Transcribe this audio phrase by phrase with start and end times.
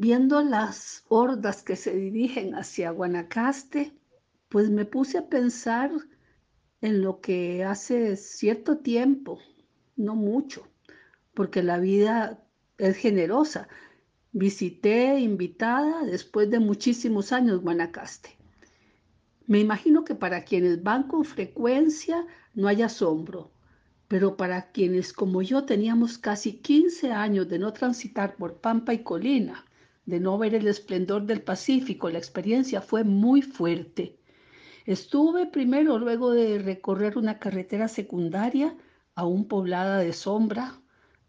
[0.00, 3.92] viendo las hordas que se dirigen hacia Guanacaste,
[4.48, 5.90] pues me puse a pensar
[6.80, 9.40] en lo que hace cierto tiempo,
[9.96, 10.66] no mucho,
[11.34, 12.42] porque la vida
[12.78, 13.68] es generosa.
[14.32, 18.38] Visité invitada después de muchísimos años Guanacaste.
[19.46, 23.50] Me imagino que para quienes van con frecuencia no hay asombro,
[24.08, 29.02] pero para quienes como yo teníamos casi 15 años de no transitar por Pampa y
[29.02, 29.66] Colina,
[30.06, 32.10] de no ver el esplendor del Pacífico.
[32.10, 34.18] La experiencia fue muy fuerte.
[34.86, 38.76] Estuve primero, luego de recorrer una carretera secundaria,
[39.14, 40.80] aún poblada de sombra,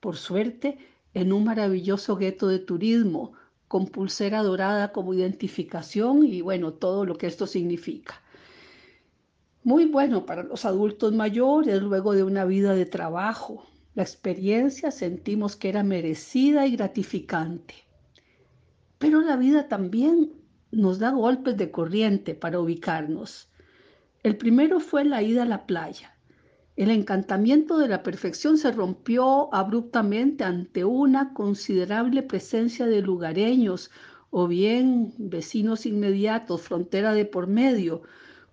[0.00, 0.78] por suerte,
[1.14, 3.32] en un maravilloso gueto de turismo,
[3.68, 8.22] con pulsera dorada como identificación y bueno, todo lo que esto significa.
[9.64, 13.66] Muy bueno para los adultos mayores luego de una vida de trabajo.
[13.94, 17.85] La experiencia sentimos que era merecida y gratificante.
[18.98, 20.32] Pero la vida también
[20.70, 23.50] nos da golpes de corriente para ubicarnos.
[24.22, 26.16] El primero fue la ida a la playa.
[26.76, 33.90] El encantamiento de la perfección se rompió abruptamente ante una considerable presencia de lugareños
[34.30, 38.02] o bien vecinos inmediatos, frontera de por medio,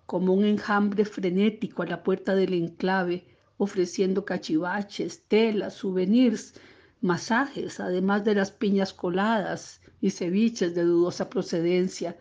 [0.06, 6.54] como un enjambre frenético a la puerta del enclave, ofreciendo cachivaches, telas, souvenirs,
[7.00, 12.18] masajes, además de las piñas coladas y ceviches de dudosa procedencia,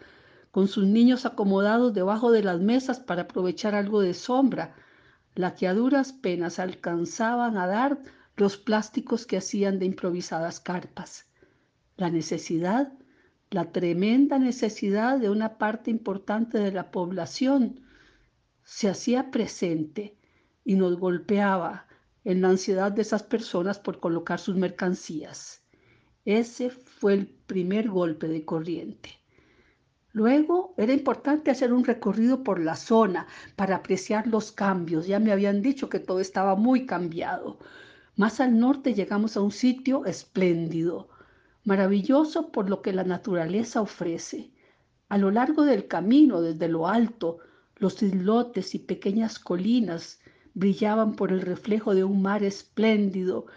[0.51, 4.73] con sus niños acomodados debajo de las mesas para aprovechar algo de sombra,
[5.35, 7.99] la que a duras penas alcanzaban a dar
[8.38, 11.27] los plásticos que hacían de improvisadas carpas.
[11.97, 12.93] La necesidad,
[13.49, 17.81] la tremenda necesidad de una parte importante de la población
[18.63, 20.16] se hacía presente
[20.63, 21.88] y nos golpeaba
[22.23, 25.62] en la ansiedad de esas personas por colocar sus mercancías.
[26.25, 29.09] Ese fue el primer golpe de corriente.
[30.13, 35.07] Luego era importante hacer un recorrido por la zona para apreciar los cambios.
[35.07, 37.57] Ya me habían dicho que todo estaba muy cambiado.
[38.16, 41.09] Más al norte llegamos a un sitio espléndido,
[41.63, 44.51] maravilloso por lo que la naturaleza ofrece.
[45.09, 47.40] A lo largo del camino, desde lo alto,
[47.78, 50.19] los islotes y pequeñas colinas
[50.53, 53.47] brillaban por el reflejo de un mar espléndido,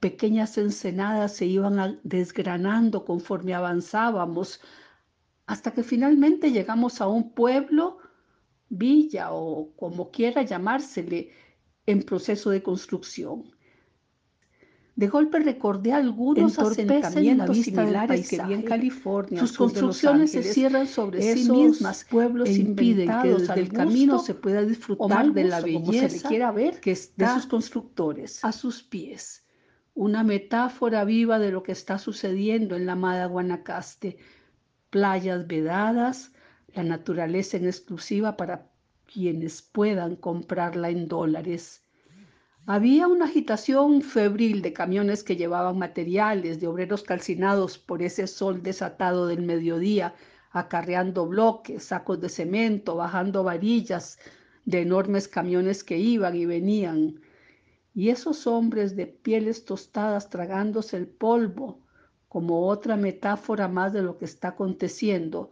[0.00, 4.60] pequeñas ensenadas se iban desgranando conforme avanzábamos,
[5.46, 7.98] hasta que finalmente llegamos a un pueblo,
[8.68, 11.30] villa o como quiera llamársele,
[11.86, 13.56] en proceso de construcción.
[14.96, 19.40] De golpe recordé algunos asentamientos similares que vi en California.
[19.40, 22.06] Sus construcciones se cierran sobre sí mismas.
[22.10, 26.80] Pueblos e impiden que desde el camino se pueda disfrutar de la belleza quiera ver,
[26.80, 29.45] que está de sus constructores a sus pies.
[29.96, 34.16] Una metáfora viva de lo que está sucediendo en la amada Guanacaste.
[34.90, 36.32] Playas vedadas,
[36.72, 38.70] la naturaleza en exclusiva para
[39.12, 41.82] quienes puedan comprarla en dólares
[42.68, 48.60] había una agitación febril de camiones que llevaban materiales, de obreros calcinados por ese sol
[48.60, 50.14] desatado del mediodía,
[50.50, 54.18] acarreando bloques, sacos de cemento, bajando varillas
[54.64, 57.20] de enormes camiones que iban y venían.
[57.96, 61.80] Y esos hombres de pieles tostadas tragándose el polvo,
[62.28, 65.50] como otra metáfora más de lo que está aconteciendo,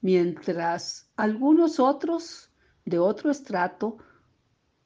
[0.00, 2.50] mientras algunos otros
[2.86, 3.98] de otro estrato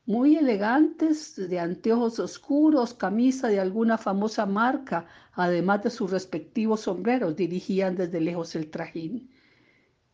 [0.06, 7.36] muy elegantes, de anteojos oscuros, camisa de alguna famosa marca, además de sus respectivos sombreros,
[7.36, 9.30] dirigían desde lejos el trajín.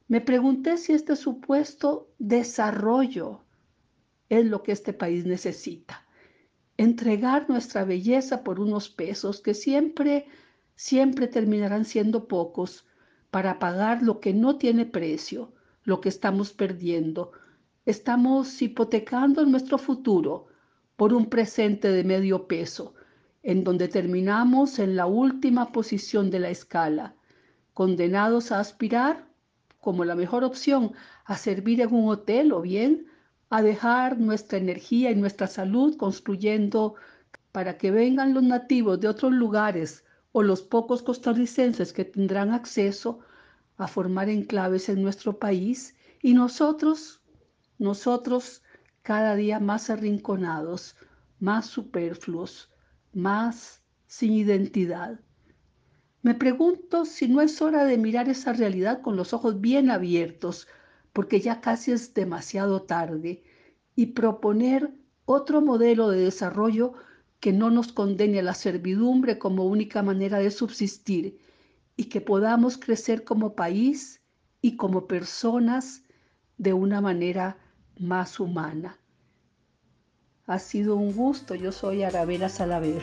[0.06, 3.40] Me pregunté si este supuesto desarrollo
[4.28, 6.03] es lo que este país necesita.
[6.76, 10.26] Entregar nuestra belleza por unos pesos que siempre,
[10.74, 12.86] siempre terminarán siendo pocos
[13.30, 15.52] para pagar lo que no tiene precio,
[15.84, 17.32] lo que estamos perdiendo,
[17.86, 20.46] Estamos hipotecando nuestro futuro
[20.96, 22.94] por un presente de medio peso,
[23.42, 27.14] en donde terminamos en la última posición de la escala,
[27.74, 29.28] condenados a aspirar,
[29.80, 30.92] como la mejor opción,
[31.26, 33.06] a servir en un hotel o bien
[33.54, 36.96] a dejar nuestra energía y nuestra salud construyendo
[37.52, 43.20] para que vengan los nativos de otros lugares o los pocos costarricenses que tendrán acceso
[43.76, 47.22] a formar enclaves en nuestro país y nosotros,
[47.78, 48.64] nosotros
[49.02, 50.96] cada día más arrinconados,
[51.38, 52.72] más superfluos,
[53.12, 55.20] más sin identidad.
[56.22, 60.66] Me pregunto si no es hora de mirar esa realidad con los ojos bien abiertos,
[61.14, 63.42] porque ya casi es demasiado tarde,
[63.96, 64.92] y proponer
[65.24, 66.92] otro modelo de desarrollo
[67.40, 71.38] que no nos condene a la servidumbre como única manera de subsistir
[71.96, 74.20] y que podamos crecer como país
[74.60, 76.02] y como personas
[76.58, 77.58] de una manera
[77.98, 78.98] más humana.
[80.46, 83.02] Ha sido un gusto, yo soy Arabela Salaver.